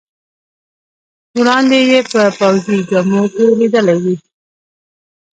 [1.37, 4.15] وړاندې یې په پوځي جامو کې لیدلی وې.